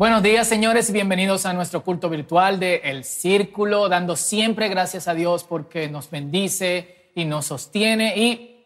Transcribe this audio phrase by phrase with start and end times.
[0.00, 5.08] Buenos días, señores, y bienvenidos a nuestro culto virtual de El Círculo, dando siempre gracias
[5.08, 8.16] a Dios porque nos bendice y nos sostiene.
[8.16, 8.64] Y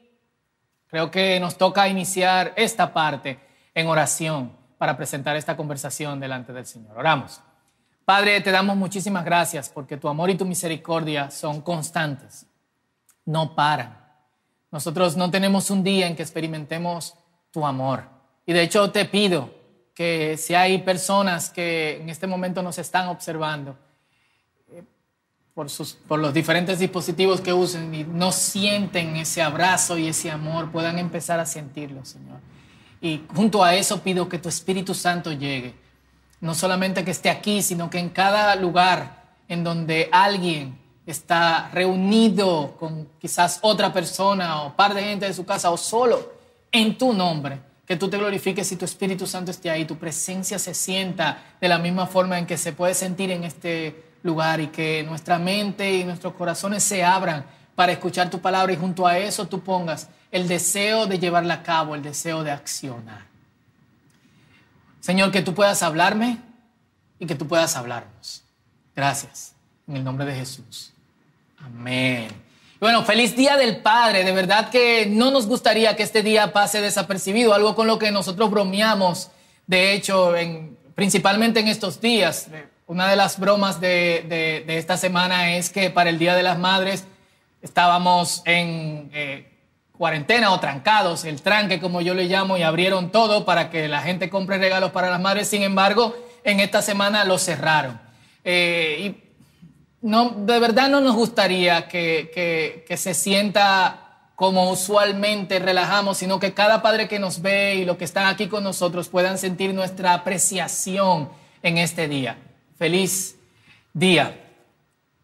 [0.86, 3.40] creo que nos toca iniciar esta parte
[3.74, 6.96] en oración para presentar esta conversación delante del Señor.
[6.96, 7.40] Oramos.
[8.04, 12.46] Padre, te damos muchísimas gracias porque tu amor y tu misericordia son constantes,
[13.24, 13.98] no paran.
[14.70, 17.16] Nosotros no tenemos un día en que experimentemos
[17.50, 18.04] tu amor.
[18.46, 19.63] Y de hecho te pido
[19.94, 23.76] que si hay personas que en este momento nos están observando
[24.72, 24.82] eh,
[25.54, 30.30] por, sus, por los diferentes dispositivos que usen y no sienten ese abrazo y ese
[30.30, 32.40] amor, puedan empezar a sentirlo, Señor.
[33.00, 35.74] Y junto a eso pido que tu Espíritu Santo llegue
[36.44, 42.76] no solamente que esté aquí, sino que en cada lugar en donde alguien está reunido
[42.78, 46.32] con quizás otra persona o par de gente de su casa o solo
[46.70, 50.58] en tu nombre, que tú te glorifiques y tu Espíritu Santo esté ahí, tu presencia
[50.58, 54.68] se sienta de la misma forma en que se puede sentir en este lugar y
[54.68, 59.18] que nuestra mente y nuestros corazones se abran para escuchar tu palabra y junto a
[59.18, 63.26] eso tú pongas el deseo de llevarla a cabo, el deseo de accionar.
[65.00, 66.38] Señor, que tú puedas hablarme
[67.18, 68.42] y que tú puedas hablarnos.
[68.96, 69.54] Gracias.
[69.86, 70.92] En el nombre de Jesús.
[71.58, 72.43] Amén.
[72.84, 74.24] Bueno, feliz Día del Padre.
[74.24, 78.10] De verdad que no nos gustaría que este día pase desapercibido, algo con lo que
[78.10, 79.30] nosotros bromeamos,
[79.66, 82.48] de hecho, en, principalmente en estos días.
[82.86, 87.04] Una de las bromas de, esta semana es que para el Día de las Madres
[87.62, 89.10] estábamos en...
[89.14, 89.50] Eh,
[89.96, 94.02] cuarentena o trancados, el tranque como yo le llamo, y abrieron todo para que la
[94.02, 95.48] gente compre regalos para las madres.
[95.48, 97.98] Sin embargo, en esta semana lo cerraron.
[98.44, 99.23] Eh, y
[100.04, 106.52] no, de verdad no nos gustaría que, que, se sienta como usualmente relajamos, sino que
[106.52, 110.12] cada padre que nos ve y los que están aquí con nosotros puedan sentir nuestra
[110.12, 111.30] apreciación
[111.62, 112.36] en este día.
[112.76, 113.36] Feliz
[113.94, 114.38] día.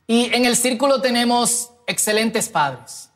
[0.06, 3.10] Y en el círculo tenemos excelentes padres.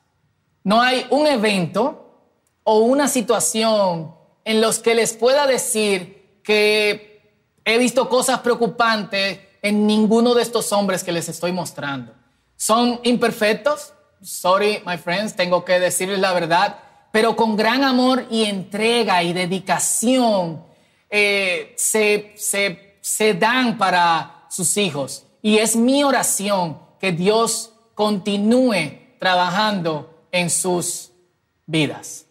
[0.65, 2.29] No hay un evento
[2.63, 4.15] o una situación
[4.45, 7.23] en los que les pueda decir que
[7.65, 12.13] he visto cosas preocupantes en ninguno de estos hombres que les estoy mostrando.
[12.55, 16.79] Son imperfectos, sorry my friends, tengo que decirles la verdad,
[17.11, 20.63] pero con gran amor y entrega y dedicación
[21.09, 25.25] eh, se, se, se dan para sus hijos.
[25.41, 31.11] Y es mi oración que Dios continúe trabajando en sus
[31.65, 32.24] vidas.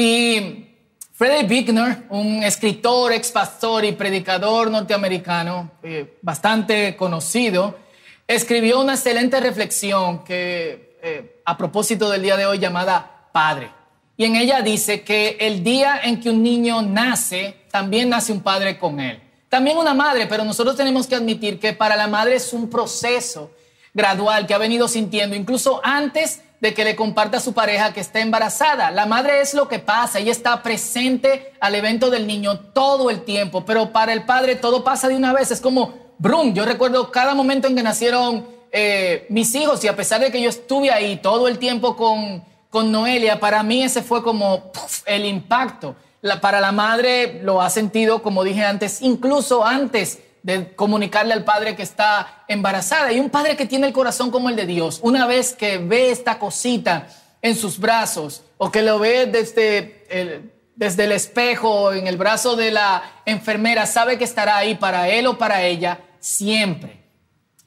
[0.00, 0.64] Y
[1.12, 7.76] Frederick Bickner, un escritor, ex pastor y predicador norteamericano, eh, bastante conocido,
[8.24, 13.72] escribió una excelente reflexión que, eh, a propósito del día de hoy llamada Padre.
[14.16, 18.42] Y en ella dice que el día en que un niño nace, también nace un
[18.42, 19.20] padre con él.
[19.48, 23.50] También una madre, pero nosotros tenemos que admitir que para la madre es un proceso
[23.92, 28.00] gradual que ha venido sintiendo, incluso antes de que le comparta a su pareja que
[28.00, 28.90] está embarazada.
[28.90, 33.22] La madre es lo que pasa, ella está presente al evento del niño todo el
[33.22, 37.10] tiempo, pero para el padre todo pasa de una vez, es como, brum, yo recuerdo
[37.10, 40.90] cada momento en que nacieron eh, mis hijos y a pesar de que yo estuve
[40.90, 44.72] ahí todo el tiempo con, con Noelia, para mí ese fue como
[45.06, 45.94] el impacto
[46.40, 51.76] para la madre lo ha sentido, como dije antes, incluso antes de comunicarle al padre
[51.76, 53.12] que está embarazada.
[53.12, 56.10] Y un padre que tiene el corazón como el de Dios, una vez que ve
[56.10, 57.08] esta cosita
[57.42, 62.56] en sus brazos o que lo ve desde el, desde el espejo en el brazo
[62.56, 67.04] de la enfermera, sabe que estará ahí para él o para ella siempre.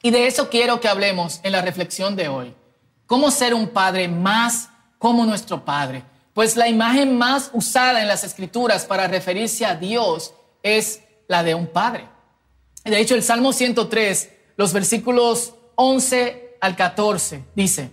[0.02, 2.54] Y de eso quiero que hablemos en la reflexión de hoy.
[3.06, 6.02] ¿Cómo ser un padre más como nuestro padre?
[6.32, 10.32] Pues la imagen más usada en las escrituras para referirse a Dios
[10.62, 12.08] es la de un padre.
[12.84, 17.90] De hecho, el Salmo 103, los versículos 11 al 14, dice,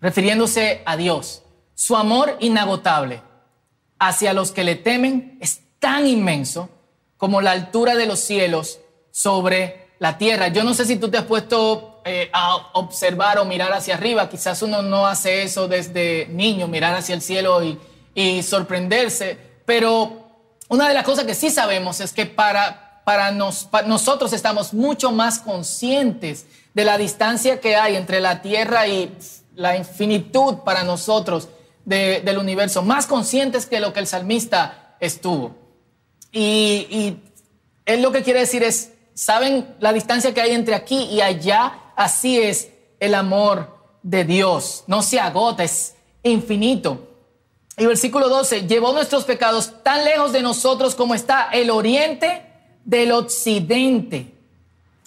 [0.00, 1.42] refiriéndose a Dios,
[1.74, 3.22] su amor inagotable
[3.98, 6.68] hacia los que le temen es tan inmenso
[7.16, 8.80] como la altura de los cielos
[9.10, 10.48] sobre la tierra.
[10.48, 14.28] Yo no sé si tú te has puesto eh, a observar o mirar hacia arriba.
[14.28, 17.78] Quizás uno no hace eso desde niño, mirar hacia el cielo y,
[18.14, 20.22] y sorprenderse, pero
[20.68, 25.12] una de las cosas que sí sabemos es que para, para, nos, nosotros estamos mucho
[25.12, 29.12] más conscientes de la distancia que hay entre la Tierra y
[29.54, 31.48] la infinitud para nosotros
[31.84, 35.56] del universo, más conscientes que lo que el salmista estuvo.
[36.30, 37.22] Y, y
[37.84, 41.92] él lo que quiere decir es, ¿saben la distancia que hay entre aquí y allá?
[41.96, 42.68] Así es
[43.00, 44.84] el amor de Dios.
[44.86, 47.08] No se agota, es infinito.
[47.76, 52.51] Y versículo 12, llevó nuestros pecados tan lejos de nosotros como está el oriente
[52.84, 54.34] del occidente.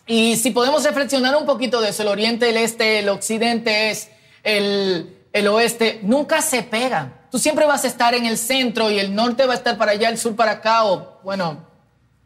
[0.08, 4.10] Y si podemos reflexionar un poquito de eso, el oriente, el este, el occidente es
[4.44, 7.16] el, el oeste, nunca se pegan.
[7.32, 9.94] Tú siempre vas a estar en el centro y el norte va a estar para
[9.94, 11.66] allá, el sur para acá, o bueno,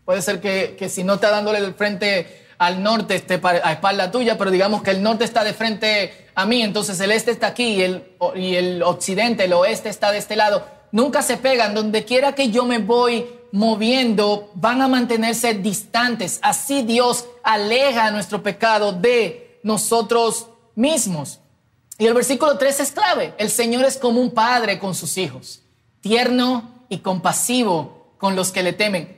[0.05, 4.11] puede ser que, que si no está dándole el frente al norte esté a espalda
[4.11, 7.47] tuya, pero digamos que el norte está de frente a mí, entonces el este está
[7.47, 8.03] aquí y el,
[8.35, 10.67] y el occidente, el oeste está de este lado.
[10.91, 16.39] Nunca se pegan, donde quiera que yo me voy moviendo, van a mantenerse distantes.
[16.41, 21.39] Así Dios aleja nuestro pecado de nosotros mismos.
[21.97, 23.33] Y el versículo 3 es clave.
[23.37, 25.61] El Señor es como un padre con sus hijos,
[26.01, 29.17] tierno y compasivo con los que le temen.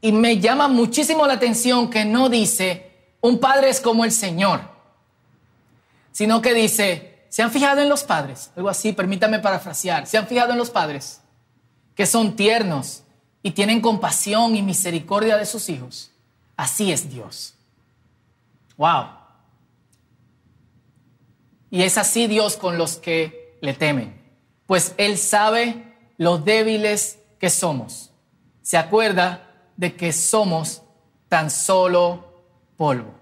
[0.00, 2.90] Y me llama muchísimo la atención que no dice,
[3.20, 4.60] un padre es como el Señor,
[6.12, 8.50] sino que dice, ¿se han fijado en los padres?
[8.56, 11.20] Algo así, permítame parafrasear, ¿se han fijado en los padres?
[11.94, 13.02] Que son tiernos
[13.42, 16.12] y tienen compasión y misericordia de sus hijos.
[16.56, 17.52] Así es Dios.
[18.78, 19.08] Wow.
[21.70, 24.18] Y es así Dios con los que le temen,
[24.64, 28.12] pues Él sabe lo débiles que somos.
[28.62, 29.46] Se acuerda
[29.76, 30.80] de que somos
[31.28, 32.46] tan solo
[32.78, 33.12] polvo.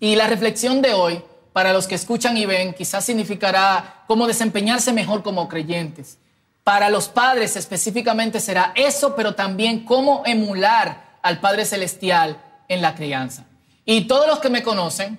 [0.00, 1.22] Y la reflexión de hoy,
[1.52, 6.18] para los que escuchan y ven, quizás significará cómo desempeñarse mejor como creyentes.
[6.64, 12.94] Para los padres específicamente será eso, pero también cómo emular al Padre Celestial en la
[12.94, 13.44] crianza.
[13.84, 15.18] Y todos los que me conocen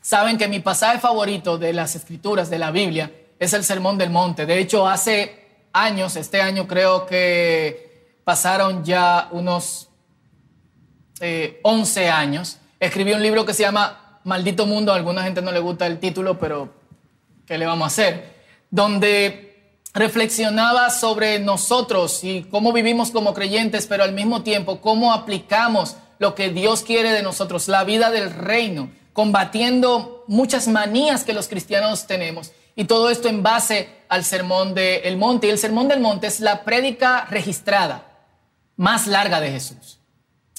[0.00, 4.10] saben que mi pasaje favorito de las escrituras de la Biblia es el Sermón del
[4.10, 4.46] Monte.
[4.46, 9.88] De hecho, hace años, este año creo que pasaron ya unos
[11.20, 12.58] 11 eh, años.
[12.80, 15.98] Escribí un libro que se llama Maldito Mundo, a alguna gente no le gusta el
[15.98, 16.68] título, pero
[17.46, 18.34] ¿qué le vamos a hacer?
[18.70, 25.96] Donde reflexionaba sobre nosotros y cómo vivimos como creyentes, pero al mismo tiempo cómo aplicamos
[26.18, 31.48] lo que Dios quiere de nosotros, la vida del reino, combatiendo muchas manías que los
[31.48, 32.52] cristianos tenemos.
[32.76, 35.46] Y todo esto en base al Sermón del Monte.
[35.46, 38.04] Y el Sermón del Monte es la prédica registrada
[38.76, 39.98] más larga de Jesús.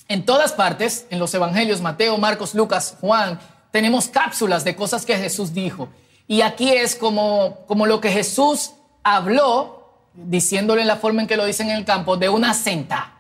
[0.08, 3.40] En todas partes, en los evangelios, Mateo, Marcos, Lucas, Juan,
[3.72, 5.90] tenemos cápsulas de cosas que Jesús dijo.
[6.28, 8.72] Y aquí es como, como lo que Jesús
[9.04, 13.20] habló, diciéndole en la forma en que lo dice en el campo, de una senta.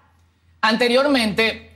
[0.61, 1.71] Anteriormente,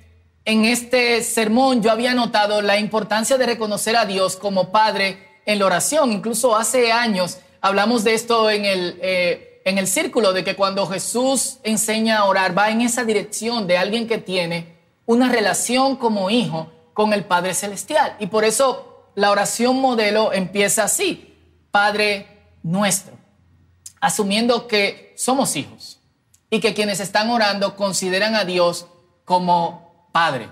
[0.45, 5.59] en este sermón yo había notado la importancia de reconocer a Dios como Padre en
[5.59, 6.11] la oración.
[6.11, 8.99] Incluso hace años hablamos de esto en el...
[9.01, 13.65] Eh, en el círculo de que cuando Jesús enseña a orar, va en esa dirección
[13.65, 14.75] de alguien que tiene
[15.05, 18.15] una relación como hijo con el Padre Celestial.
[18.19, 21.35] Y por eso la oración modelo empieza así,
[21.71, 22.27] Padre
[22.63, 23.13] nuestro,
[23.99, 25.99] asumiendo que somos hijos
[26.49, 28.87] y que quienes están orando consideran a Dios
[29.25, 30.49] como Padre.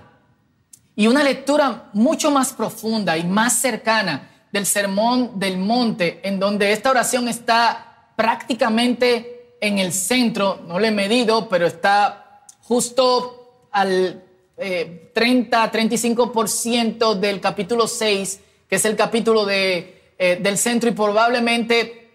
[0.94, 6.72] Y una lectura mucho más profunda y más cercana del Sermón del Monte, en donde
[6.72, 14.22] esta oración está prácticamente en el centro, no le he medido, pero está justo al
[14.62, 22.10] 30-35% eh, del capítulo 6, que es el capítulo de, eh, del centro y probablemente,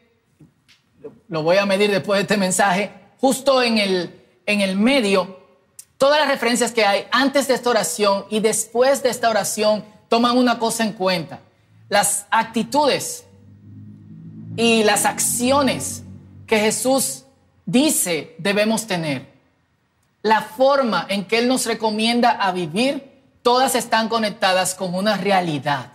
[1.27, 5.37] lo voy a medir después de este mensaje, justo en el, en el medio,
[5.97, 10.37] todas las referencias que hay antes de esta oración y después de esta oración toman
[10.37, 11.41] una cosa en cuenta,
[11.89, 13.25] las actitudes
[14.55, 16.03] y las acciones
[16.45, 17.25] que Jesús
[17.65, 19.36] dice debemos tener,
[20.27, 25.93] la forma en que Él nos recomienda a vivir, todas están conectadas con una realidad.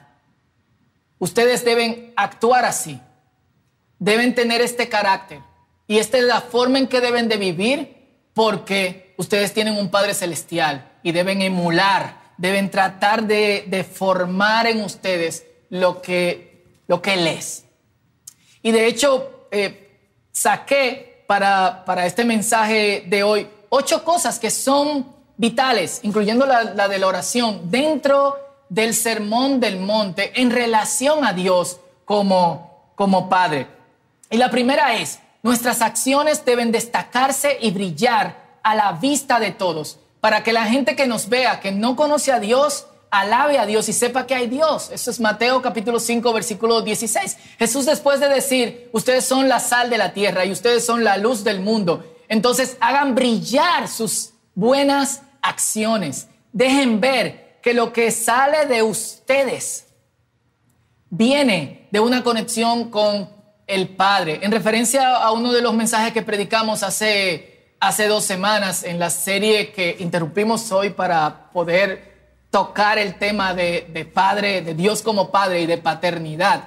[1.19, 2.99] Ustedes deben actuar así,
[3.99, 5.41] deben tener este carácter
[5.87, 7.97] y esta es la forma en que deben de vivir
[8.33, 15.45] porque ustedes tienen un Padre Celestial y deben emular, deben tratar de, formar en ustedes
[15.69, 17.67] lo que, lo que Él es.
[18.63, 19.91] Y de hecho, eh,
[20.33, 25.07] saqué para, para, este mensaje de hoy ocho cosas que son
[25.39, 28.37] vitales, incluyendo la, de la oración, dentro
[28.69, 33.67] del sermón del monte en relación a Dios como, como Padre.
[34.29, 39.99] Y la primera es, nuestras acciones deben destacarse y brillar a la vista de todos,
[40.21, 43.89] para que la gente que nos vea, que no conoce a Dios, alabe a Dios
[43.89, 44.91] y sepa que hay Dios.
[44.93, 47.39] Eso es Mateo capítulo 5, versículo 16.
[47.59, 51.17] Jesús después de decir, ustedes son la sal de la tierra y ustedes son la
[51.17, 56.29] luz del mundo, entonces hagan brillar sus buenas acciones.
[56.53, 59.87] Dejen ver que lo que sale de ustedes
[61.11, 63.31] viene de una conexión con
[63.67, 64.41] el Padre.
[64.43, 69.11] En referencia a uno de los mensajes que predicamos hace, hace dos semanas en la
[69.11, 72.13] serie que interrumpimos hoy para poder
[72.51, 76.65] tocar el tema de, de Padre, de Dios como Padre y de paternidad.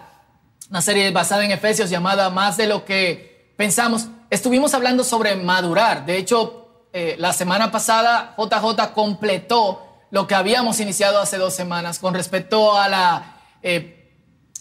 [0.69, 4.07] Una serie basada en Efesios llamada Más de lo que pensamos.
[4.35, 6.05] Estuvimos hablando sobre madurar.
[6.05, 11.99] De hecho, eh, la semana pasada JJ completó lo que habíamos iniciado hace dos semanas
[11.99, 14.13] con respecto a la, eh,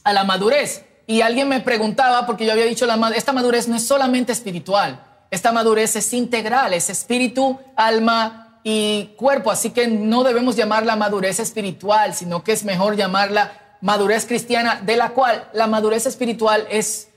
[0.04, 0.84] a la madurez.
[1.08, 5.04] Y alguien me preguntaba, porque yo había dicho, la, esta madurez no es solamente espiritual,
[5.32, 9.50] esta madurez es integral, es espíritu, alma y cuerpo.
[9.50, 14.96] Así que no debemos llamarla madurez espiritual, sino que es mejor llamarla madurez cristiana, de
[14.96, 17.08] la cual la madurez espiritual es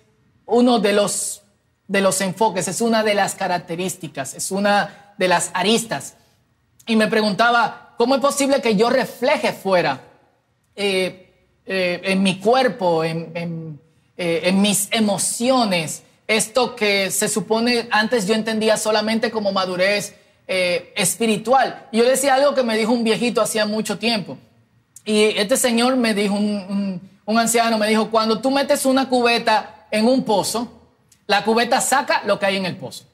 [0.47, 1.43] uno de los,
[1.87, 6.15] de los enfoques, es una de las características, es una de las aristas.
[6.85, 10.01] Y me preguntaba, ¿cómo es posible que yo refleje fuera?
[10.75, 11.23] Eh,
[11.65, 13.79] eh, en mi cuerpo, en,
[14.15, 20.15] eh, en, mis emociones, esto que se supone antes yo entendía solamente como madurez
[20.49, 21.89] espiritual.
[21.91, 24.37] yo decía algo que me dijo un viejito hacía mucho tiempo.
[25.03, 29.87] Y este señor me dijo, un, un anciano me dijo, cuando tú metes una cubeta
[29.91, 30.76] en un pozo,
[31.27, 33.05] la cubeta saca lo que hay en el pozo.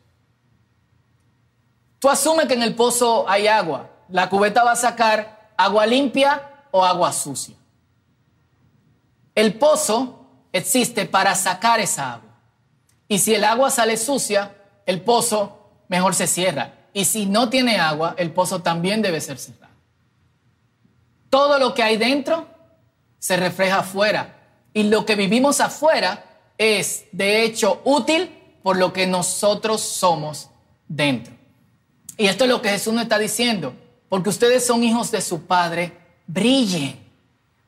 [2.00, 3.90] Tú asumes que en el pozo hay agua.
[4.10, 7.56] La cubeta va a sacar agua limpia o agua sucia.
[9.34, 12.30] El pozo existe para sacar esa agua.
[13.08, 14.56] Y si el agua sale sucia,
[14.86, 16.74] el pozo mejor se cierra.
[16.94, 19.74] Y si no tiene agua, el pozo también debe ser cerrado.
[21.30, 22.48] Todo lo que hay dentro
[23.18, 24.36] se refleja afuera.
[24.74, 26.33] Y lo que vivimos afuera
[26.64, 28.30] es, de hecho, útil
[28.62, 30.50] por lo que nosotros somos
[30.88, 31.34] dentro.
[32.18, 33.74] Y esto es lo que Jesús nos está diciendo.
[34.10, 35.92] Porque ustedes son hijos de su Padre,
[36.28, 37.04] brillen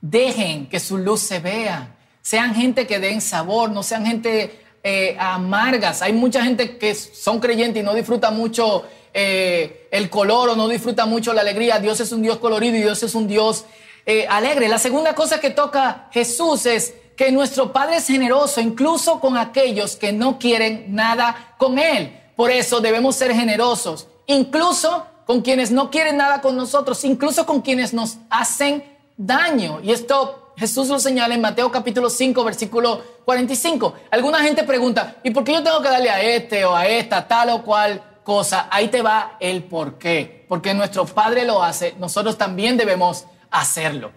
[0.08, 1.96] Dejen que su luz se vea.
[2.22, 6.04] Sean gente que den sabor, no sean gente eh, amargas.
[6.04, 8.86] Hay mucha gente que son creyentes y no disfruta mucho
[9.16, 11.80] eh, el color o no disfruta mucho la alegría.
[11.80, 13.66] Dios es un Dios colorido y Dios es un Dios
[14.06, 14.70] eh, alegre.
[14.70, 19.95] La segunda cosa que toca Jesús es que nuestro Padre es generoso, incluso con aquellos
[19.95, 22.22] que no quieren nada con Él.
[22.36, 27.62] Por eso debemos ser generosos, incluso con quienes no quieren nada con nosotros, incluso con
[27.62, 28.84] quienes nos hacen
[29.17, 29.79] daño.
[29.81, 33.93] Y esto Jesús lo señala en Mateo capítulo 5, versículo 45.
[34.12, 37.27] Alguna gente pregunta, ¿y por qué yo tengo que darle a este o a esta
[37.27, 38.67] tal o cual cosa?
[38.72, 40.45] Ahí te va el por qué.
[40.48, 44.12] Porque nuestro Padre lo hace, nosotros también debemos hacerlo.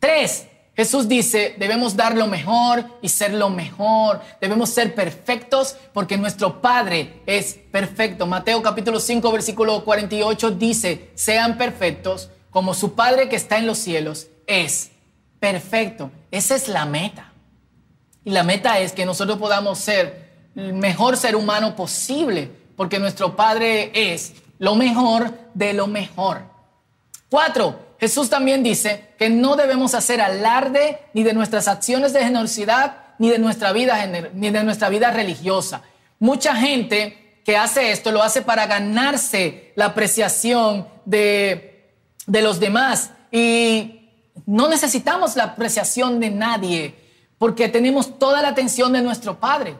[0.00, 0.46] Tres,
[0.76, 4.20] Jesús dice, debemos dar lo mejor y ser lo mejor.
[4.42, 8.26] Debemos ser perfectos porque nuestro Padre es perfecto.
[8.26, 13.78] Mateo capítulo 5, versículo 48 dice, sean perfectos como su Padre que está en los
[13.78, 14.90] cielos es
[15.40, 16.10] perfecto.
[16.30, 17.32] Esa es la meta.
[18.24, 23.36] Y la meta es que nosotros podamos ser el mejor ser humano posible, porque nuestro
[23.36, 26.42] Padre es lo mejor de lo mejor.
[27.30, 32.96] Cuatro, Jesús también dice que no debemos hacer alarde ni de nuestras acciones de generosidad,
[33.18, 35.82] ni de nuestra vida, ni de nuestra vida religiosa.
[36.18, 41.76] Mucha gente que hace esto lo hace para ganarse la apreciación de
[42.26, 44.10] de los demás y
[44.44, 46.94] no necesitamos la apreciación de nadie
[47.38, 49.76] porque tenemos toda la atención de nuestro Padre.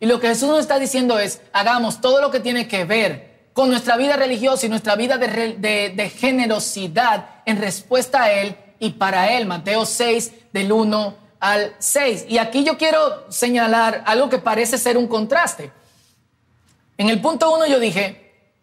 [0.00, 3.50] Y lo que Jesús nos está diciendo es, hagamos todo lo que tiene que ver
[3.52, 9.32] con nuestra vida religiosa y nuestra vida de, generosidad en respuesta a Él y para
[9.32, 9.46] Él.
[9.46, 12.26] Mateo 6, del 1 al 6.
[12.28, 15.72] Y aquí yo quiero señalar algo que parece ser un contraste.
[16.98, 18.22] En el punto 1 yo dije,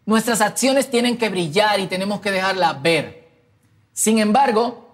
[0.10, 3.28] Nuestras acciones tienen que brillar y tenemos que dejarla ver.
[3.94, 4.90] Sin embargo,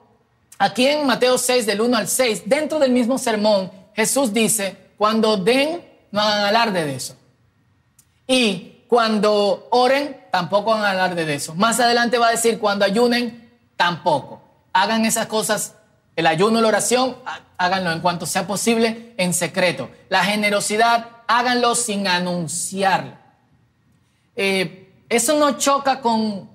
[0.58, 5.38] aquí en Mateo 6, del 1 al 6, dentro del mismo sermón, Jesús dice, cuando
[5.38, 7.15] den, no hagan alarde de eso.
[8.27, 11.56] Y cuando oren, tampoco hagan alarde de eso.
[11.56, 13.45] Más adelante va a decir, cuando ayunen,
[13.75, 14.41] tampoco.
[14.74, 15.75] Hagan esas cosas,
[16.15, 17.17] el ayuno, la oración,
[17.58, 19.89] háganlo en cuanto sea posible en secreto.
[20.10, 23.13] La generosidad, háganlo sin anunciarlo.
[24.36, 26.50] Eh, eso no choca con,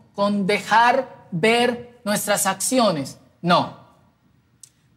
[0.47, 3.19] dejar ver nuestras acciones.
[3.41, 3.79] No.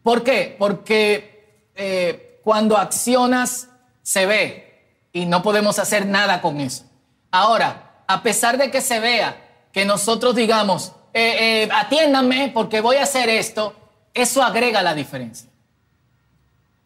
[0.01, 0.55] ¿Por qué?
[0.59, 3.69] Porque eh, cuando accionas
[4.01, 6.83] se ve y no podemos hacer nada con eso.
[7.31, 9.39] Ahora, a pesar de que se vea
[9.71, 13.75] que nosotros digamos, eh, eh, atiéndanme porque voy a hacer esto,
[14.13, 15.49] eso agrega la diferencia.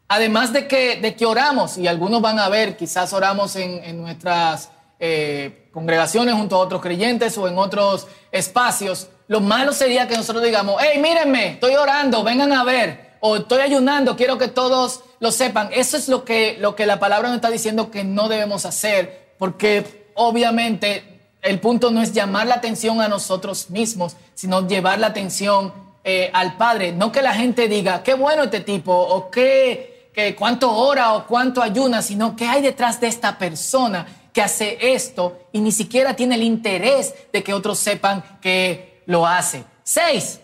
[0.08, 4.00] Además de que, de que oramos, y algunos van a ver, quizás oramos en, en
[4.00, 4.70] nuestras
[5.00, 10.42] eh, congregaciones junto a otros creyentes o en otros espacios, lo malo sería que nosotros
[10.42, 15.30] digamos, hey, mírenme, estoy orando, vengan a ver, o estoy ayunando, quiero que todos lo
[15.30, 15.68] sepan.
[15.72, 19.34] Eso es lo que, lo que la palabra nos está diciendo que no debemos hacer,
[19.38, 21.17] porque obviamente
[21.48, 25.72] el punto no es llamar la atención a nosotros mismos, sino llevar la atención
[26.04, 26.92] eh, al Padre.
[26.92, 31.26] No que la gente diga, qué bueno este tipo, o qué, que cuánto ora, o
[31.26, 36.14] cuánto ayuna, sino que hay detrás de esta persona que hace esto y ni siquiera
[36.14, 39.64] tiene el interés de que otros sepan que lo hace.
[39.82, 40.40] Seis,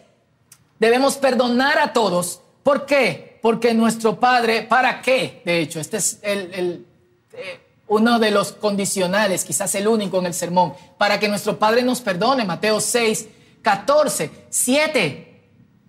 [0.78, 2.40] debemos perdonar a todos.
[2.62, 3.38] ¿Por qué?
[3.42, 5.42] Porque nuestro Padre, ¿para qué?
[5.44, 6.86] De hecho, este es el,
[7.34, 11.82] eh, uno de los condicionales, quizás el único en el sermón, para que nuestro Padre
[11.82, 12.44] nos perdone.
[12.44, 13.28] Mateo 6,
[13.62, 15.42] 14, 7.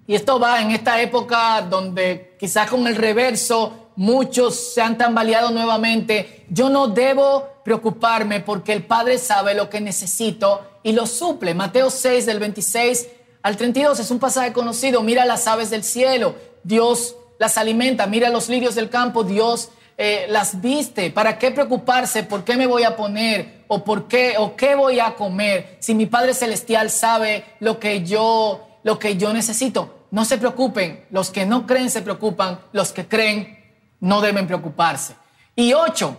[0.08, 5.52] Y esto va en esta época donde quizás con el reverso muchos se han tambaleado
[5.52, 6.46] nuevamente.
[6.50, 11.54] Yo no debo preocuparme porque el Padre sabe lo que necesito y lo suple.
[11.56, 13.08] Mateo 6 del 26
[13.42, 15.02] al 32 es un pasaje conocido.
[15.02, 18.06] Mira las aves del cielo, Dios las alimenta.
[18.06, 21.10] Mira los lirios del campo, Dios eh, las viste.
[21.12, 22.24] ¿Para qué preocuparse?
[22.24, 23.64] ¿Por qué me voy a poner?
[23.68, 24.36] ¿O por qué?
[24.38, 25.78] ¿O qué voy a comer?
[25.80, 30.08] Si mi Padre Celestial sabe lo que yo, lo que yo necesito.
[30.12, 31.06] No se preocupen.
[31.12, 32.60] Los que no creen se preocupan.
[32.74, 33.58] Los que creen
[34.00, 35.16] no deben preocuparse.
[35.56, 36.18] Y ocho,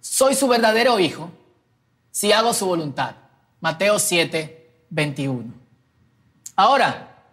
[0.00, 1.30] soy su verdadero hijo
[2.10, 3.14] si hago su voluntad.
[3.60, 5.44] Mateo 7, 21.
[6.56, 7.24] Ahora,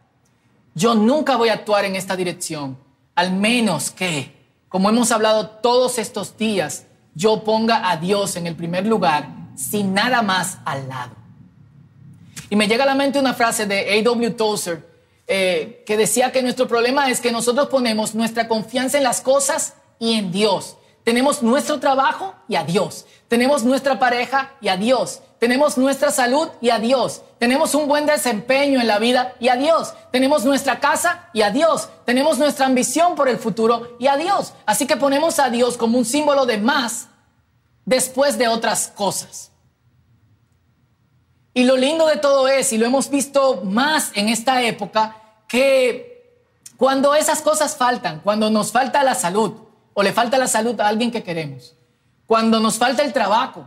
[0.75, 2.77] yo nunca voy a actuar en esta dirección,
[3.15, 4.36] al menos que
[4.77, 9.95] como hemos hablado todos estos días, yo ponga a Dios en el primer lugar sin
[9.95, 11.15] nada más al lado.
[12.51, 14.29] Y me llega a la mente una frase de A.W.
[14.35, 14.87] Tozer
[15.25, 19.73] eh, que decía que nuestro problema es que nosotros ponemos nuestra confianza en las cosas
[19.97, 20.77] y en Dios.
[21.03, 23.07] Tenemos nuestro trabajo y a Dios.
[23.27, 25.21] Tenemos nuestra pareja y a Dios.
[25.39, 27.21] Tenemos nuestra salud y a Dios.
[27.37, 29.93] Tenemos un buen desempeño en la vida y a Dios.
[30.11, 31.89] Tenemos nuestra casa y a Dios.
[32.05, 34.53] Tenemos nuestra ambición por el futuro y a Dios.
[34.65, 37.09] Así que ponemos a Dios como un símbolo de más
[37.85, 39.51] después de otras cosas.
[41.53, 45.15] Y lo lindo de todo es, y lo hemos visto más en esta época,
[45.47, 46.45] que
[46.77, 49.53] cuando esas cosas faltan, cuando nos falta la salud,
[49.93, 51.75] o le falta la salud a alguien que queremos,
[52.27, 53.65] cuando nos falta el trabajo,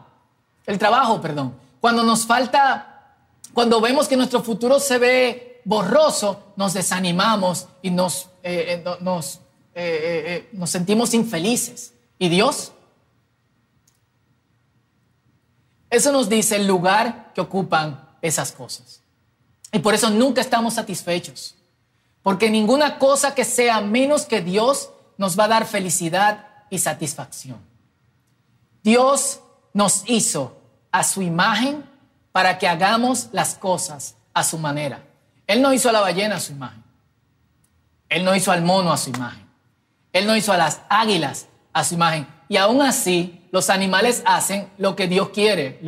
[0.71, 3.17] el trabajo, perdón, cuando nos falta,
[3.53, 9.41] cuando vemos que nuestro futuro se ve borroso, nos desanimamos y nos, eh, eh, nos,
[9.75, 11.93] eh, nos sentimos infelices.
[12.21, 12.71] ¿Y Dios?
[15.91, 19.03] Eso nos dice el lugar que ocupan esas cosas.
[19.73, 21.57] Y por eso nunca estamos satisfechos.
[22.23, 27.59] Porque ninguna cosa que sea menos que Dios nos va a dar felicidad y satisfacción.
[28.85, 29.41] Dios
[29.73, 30.60] nos hizo
[30.93, 31.85] a su imagen
[32.33, 35.03] para que hagamos las cosas a su manera.
[35.47, 36.83] Él no hizo a la ballena a su imagen.
[38.09, 39.47] Él no hizo al mono a su imagen.
[40.13, 42.27] Él no hizo a las águilas a su imagen.
[42.49, 45.81] Y aún así, los animales hacen lo que Dios quiere.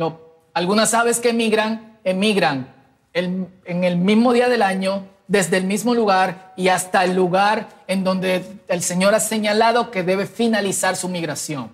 [0.53, 2.73] algunas aves que emigran, emigran
[3.13, 8.03] en el mismo día del año, desde el mismo lugar y hasta el lugar en
[8.03, 11.71] donde el Señor ha señalado que debe finalizar su migración.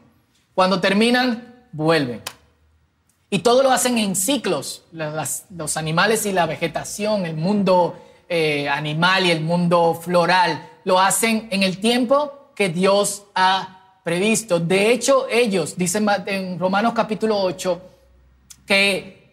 [0.54, 2.22] Cuando terminan, vuelven.
[3.30, 7.96] Y todo lo hacen en ciclos, los animales y la vegetación, el mundo
[8.28, 14.60] eh, animal y el mundo floral, lo hacen en el tiempo que Dios ha previsto.
[14.60, 17.82] De hecho, ellos, dicen en Romanos capítulo 8,
[18.66, 19.30] que,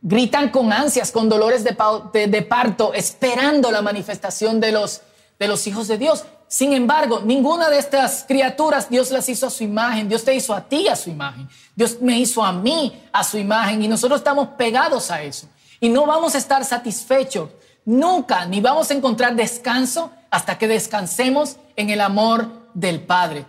[0.00, 5.02] gritan con ansias, con dolores de, de, parto, esperando la manifestación de los,
[5.38, 6.24] de los hijos de Dios.
[6.52, 10.06] Sin embargo, ninguna de estas criaturas Dios las hizo a su imagen.
[10.06, 11.48] Dios te hizo a ti a su imagen.
[11.74, 15.48] Dios me hizo a mí a su imagen y nosotros estamos pegados a eso.
[15.80, 17.48] Y no vamos a estar satisfechos
[17.86, 23.46] nunca, ni vamos a encontrar descanso hasta que descansemos en el amor del Padre.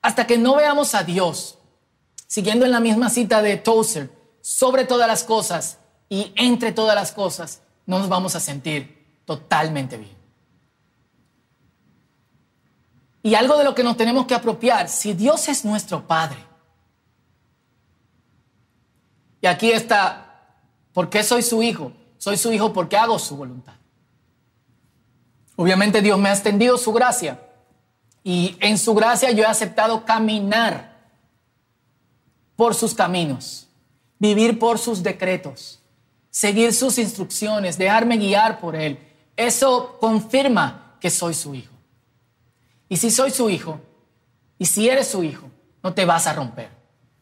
[0.00, 1.58] Hasta que no veamos a Dios,
[2.28, 4.08] siguiendo en la misma cita de Tozer,
[4.40, 5.78] sobre todas las cosas
[6.08, 10.15] y entre todas las cosas, no nos vamos a sentir totalmente bien.
[13.26, 16.38] Y algo de lo que nos tenemos que apropiar, si Dios es nuestro Padre,
[19.40, 20.46] y aquí está,
[20.92, 21.90] ¿por qué soy su hijo?
[22.18, 23.72] Soy su hijo porque hago su voluntad.
[25.56, 27.40] Obviamente Dios me ha extendido su gracia
[28.22, 30.96] y en su gracia yo he aceptado caminar
[32.54, 33.66] por sus caminos,
[34.20, 35.80] vivir por sus decretos,
[36.30, 39.00] seguir sus instrucciones, dejarme guiar por Él.
[39.36, 41.75] Eso confirma que soy su hijo.
[42.88, 43.80] Y si soy su hijo,
[44.58, 45.50] y si eres su hijo,
[45.82, 46.70] no te vas a romper,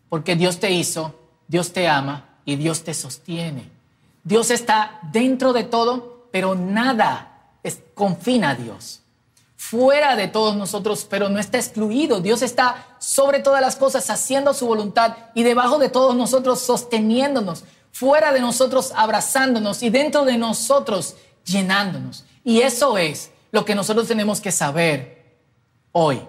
[0.08, 1.14] porque Dios te hizo,
[1.48, 3.70] Dios te ama y Dios te sostiene.
[4.22, 9.00] Dios está dentro de todo, pero nada es, confina a Dios.
[9.56, 12.20] fuera de todos nosotros, pero no está excluido.
[12.20, 17.64] Dios está sobre todas las cosas haciendo su voluntad y debajo de todos nosotros sosteniéndonos,
[17.90, 22.24] fuera de nosotros abrazándonos y dentro de nosotros llenándonos.
[22.44, 25.23] Y eso es lo que nosotros tenemos que saber
[25.94, 26.20] hoy.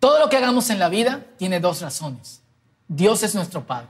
[0.00, 2.40] Todo lo que hagamos en la vida tiene dos razones.
[2.88, 3.88] Dios es nuestro Padre.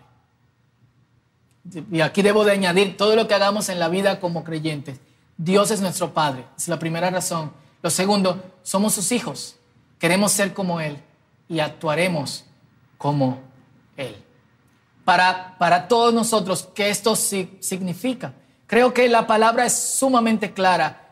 [1.92, 4.98] Y aquí debo de añadir todo lo que hagamos en la vida como creyentes
[5.36, 6.44] Dios es nuestro Padre.
[6.56, 7.52] Es la primera razón.
[7.82, 9.56] Lo segundo, somos sus hijos.
[9.98, 10.98] Queremos ser como Él
[11.48, 12.44] y actuaremos
[12.98, 13.38] como
[13.96, 14.16] Él.
[15.04, 18.32] Para, para todos nosotros, ¿qué esto significa?
[18.66, 21.05] Creo que la palabra es sumamente clara,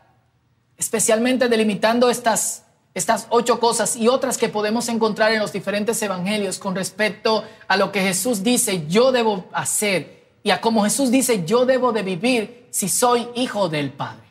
[0.85, 6.59] especialmente delimitando estas, estas ocho cosas y otras que podemos encontrar en los diferentes evangelios
[6.59, 11.45] con respecto a lo que Jesús dice yo debo hacer y a cómo Jesús dice
[11.47, 14.25] yo debo de vivir si soy hijo del Padre.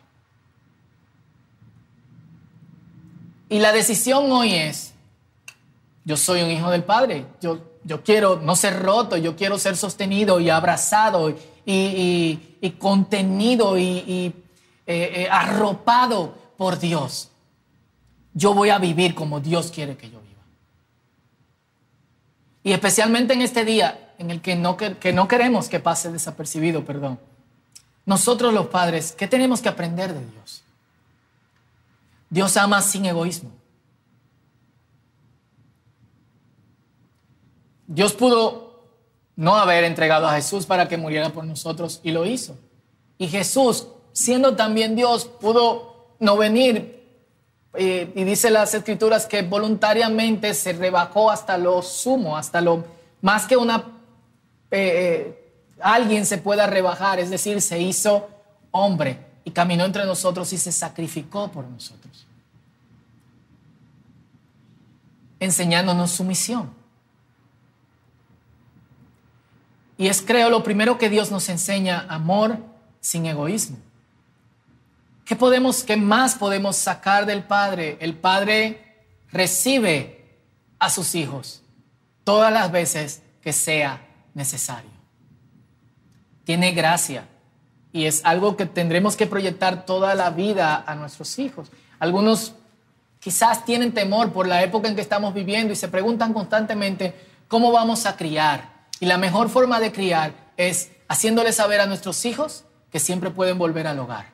[3.49, 4.93] Y la decisión hoy es,
[6.05, 9.75] yo soy un hijo del Padre, yo, yo quiero no ser roto, yo quiero ser
[9.75, 11.33] sostenido y abrazado
[11.65, 14.33] y, contenido y,
[14.85, 17.27] eh, eh, arropado por Dios.
[18.33, 20.41] Yo voy a vivir como Dios quiere que yo viva.
[22.63, 26.85] Y especialmente en este día en el que no, que no queremos que pase desapercibido,
[26.85, 27.19] perdón
[28.05, 30.63] nosotros los padres, ¿qué tenemos que aprender de Dios?
[32.29, 33.51] Dios ama sin egoísmo.
[37.87, 38.85] Dios pudo
[39.35, 42.57] no haber entregado a Jesús para que muriera por nosotros y lo hizo.
[43.17, 45.92] Y Jesús, siendo también Dios, pudo
[46.23, 47.03] no venir.
[47.75, 52.85] Eh, y dice las escrituras que voluntariamente se rebajó hasta lo sumo, hasta lo
[53.21, 53.77] más que una
[54.69, 58.29] eh, eh, alguien se pueda rebajar, es decir, se hizo
[58.71, 62.27] hombre y caminó entre nosotros y se sacrificó por nosotros,
[65.39, 66.71] enseñándonos su misión.
[69.97, 72.57] Y es, creo, lo primero que Dios nos enseña, amor
[72.99, 73.77] sin egoísmo.
[75.33, 77.97] ¿Qué podemos, qué más podemos sacar del Padre?
[77.99, 80.39] El Padre recibe
[80.77, 81.63] a sus hijos
[82.23, 84.91] todas las veces que sea necesario
[86.43, 87.27] tiene gracia
[87.91, 91.71] y es algo que tendremos que proyectar toda la vida a nuestros hijos.
[91.97, 92.53] Algunos
[93.19, 97.15] quizás tienen temor por la época en que estamos viviendo y se preguntan constantemente
[97.47, 98.85] cómo vamos a criar.
[98.99, 103.57] Y la mejor forma de criar es haciéndole saber a nuestros hijos que siempre pueden
[103.57, 104.32] volver al hogar.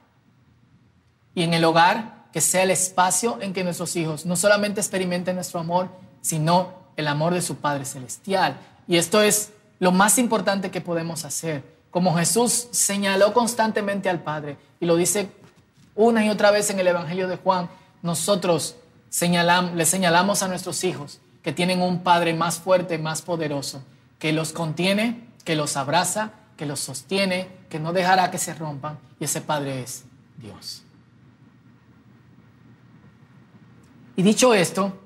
[1.36, 5.36] Y en el hogar que sea el espacio en que nuestros hijos no solamente experimenten
[5.36, 5.90] nuestro amor,
[6.22, 8.58] sino el amor de su Padre Celestial.
[8.88, 14.58] Y esto es lo más importante que podemos hacer como Jesús señaló constantemente al Padre
[14.80, 15.32] y lo dice
[15.96, 17.70] una y otra vez en el Evangelio de Juan,
[18.02, 18.76] nosotros
[19.76, 23.82] le señalamos a nuestros hijos que tienen un Padre más fuerte, más poderoso,
[24.20, 29.00] que los contiene, que los abraza, que los sostiene, que no dejará que se rompan,
[29.20, 30.04] y ese Padre es
[30.38, 30.84] Dios.
[34.20, 35.00] Y dicho esto,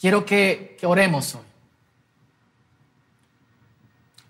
[0.00, 1.42] quiero que, que oremos hoy.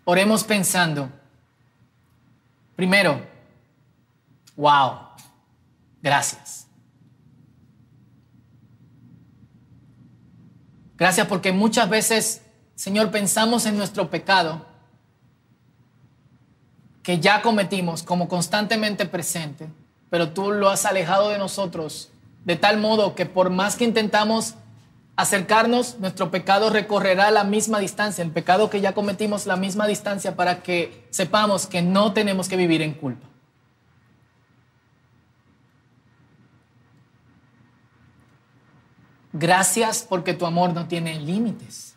[0.07, 1.09] Oremos pensando,
[2.75, 3.25] Primero,
[4.57, 4.99] wow,
[6.03, 6.66] gracias.
[10.97, 12.42] Gracias porque muchas veces,
[12.75, 14.66] Señor, pensamos en nuestro pecado
[17.05, 19.68] que ya cometimos como constantemente presente,
[20.11, 22.11] pero tú lo has alejado de nosotros
[22.44, 24.54] de tal modo que por más que intentamos
[25.16, 30.37] acercarnos, nuestro pecado recorrerá la misma distancia, el pecado que ya cometimos la misma distancia
[30.37, 33.26] para que sepamos que no tenemos que vivir en culpa.
[39.33, 41.96] Gracias porque tu amor no tiene límites.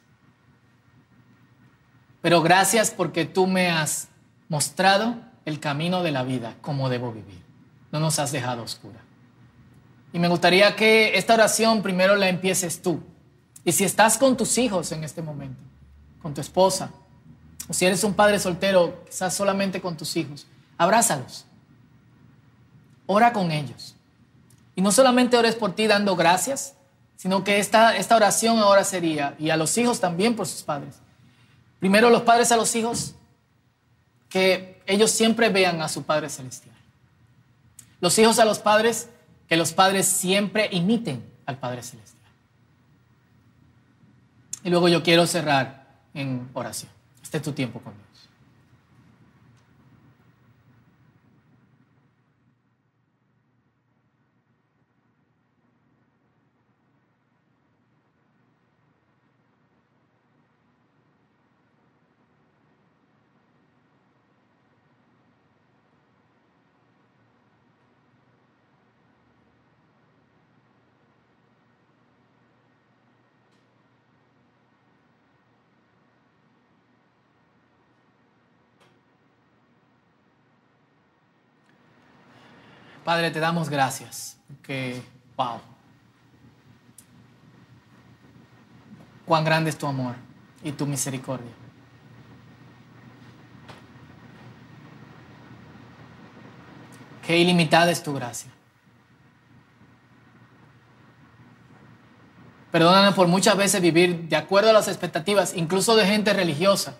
[2.21, 4.09] Pero gracias porque tú me has
[4.49, 7.43] mostrado el camino de la vida, cómo debo vivir.
[7.91, 9.06] No nos has dejado oscura.
[10.13, 13.01] Y me gustaría que esta oración primero la empieces tú.
[13.63, 15.61] Y si estás con tus hijos en este momento,
[16.21, 16.91] con tu esposa,
[17.67, 21.45] o si eres un padre soltero, quizás solamente con tus hijos, abrázalos.
[23.05, 23.95] Ora con ellos.
[24.75, 26.75] Y no solamente ores por ti dando gracias,
[27.17, 30.95] sino que esta, esta oración ahora sería, y a los hijos también por sus padres.
[31.79, 33.15] Primero los padres a los hijos,
[34.29, 36.75] que ellos siempre vean a su Padre Celestial.
[37.99, 39.09] Los hijos a los padres,
[39.47, 42.17] que los padres siempre imiten al Padre Celestial.
[44.63, 46.91] Y luego yo quiero cerrar en oración.
[47.23, 48.07] Este es tu tiempo con Dios.
[83.07, 85.01] Padre, te damos gracias, porque,
[85.37, 85.61] wow,
[89.25, 90.13] cuán grande es tu amor
[90.61, 91.53] y tu misericordia.
[97.25, 98.51] Qué ilimitada es tu gracia.
[102.71, 106.97] Perdóname por muchas veces vivir de acuerdo a las expectativas, incluso de gente religiosa,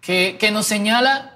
[0.00, 1.35] que, que nos señala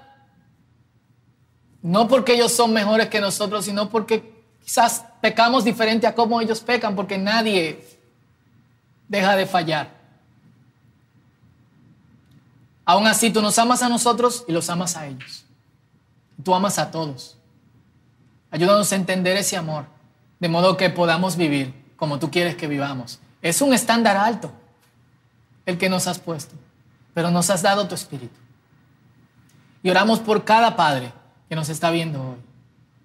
[1.81, 6.61] no porque ellos son mejores que nosotros, sino porque quizás pecamos diferente a cómo ellos
[6.61, 7.85] pecan, porque nadie
[9.07, 9.89] deja de fallar.
[12.85, 15.45] Aún así, tú nos amas a nosotros y los amas a ellos.
[16.43, 17.37] Tú amas a todos.
[18.49, 19.85] Ayúdanos a entender ese amor,
[20.39, 23.19] de modo que podamos vivir como tú quieres que vivamos.
[23.41, 24.51] Es un estándar alto
[25.65, 26.55] el que nos has puesto,
[27.13, 28.35] pero nos has dado tu espíritu.
[29.83, 31.13] Y oramos por cada padre
[31.51, 32.37] que nos está viendo hoy,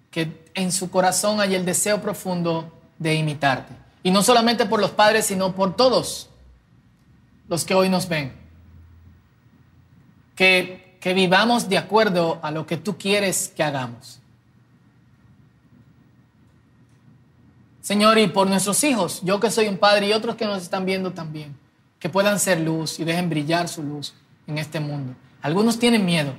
[0.09, 3.73] que en su corazón hay el deseo profundo de imitarte.
[4.03, 6.29] Y no solamente por los padres, sino por todos
[7.49, 8.31] los que hoy nos ven.
[10.33, 14.21] Que, que vivamos de acuerdo a lo que tú quieres que hagamos.
[17.81, 20.85] Señor, y por nuestros hijos, yo que soy un padre y otros que nos están
[20.85, 21.53] viendo también,
[21.99, 24.13] que puedan ser luz y dejen brillar su luz
[24.47, 25.15] en este mundo.
[25.41, 26.33] Algunos tienen miedo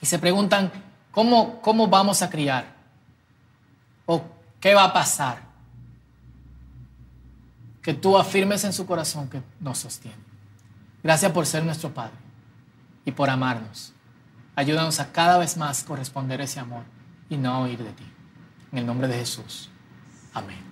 [0.00, 0.72] y se preguntan,
[1.12, 2.74] ¿Cómo, ¿Cómo vamos a criar?
[4.06, 4.24] ¿O
[4.58, 5.42] qué va a pasar?
[7.80, 10.16] Que tú afirmes en su corazón que nos sostiene.
[11.02, 12.16] Gracias por ser nuestro Padre
[13.04, 13.92] y por amarnos.
[14.56, 16.84] Ayúdanos a cada vez más corresponder ese amor
[17.28, 18.04] y no oír de ti.
[18.72, 19.68] En el nombre de Jesús.
[20.34, 20.71] Amén.